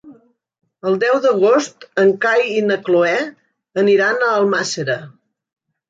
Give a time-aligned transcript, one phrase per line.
[0.91, 3.15] El deu d'agost en Cai i na Cloè
[3.87, 5.03] aniran a Almàssera.